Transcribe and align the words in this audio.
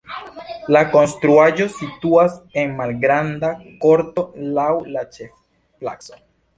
La 0.75 0.79
konstruaĵo 0.95 1.67
situas 1.75 2.39
en 2.63 2.75
malgranda 2.81 3.55
korto 3.87 4.27
laŭ 4.61 4.69
la 4.97 5.09
ĉefplaco. 5.17 6.23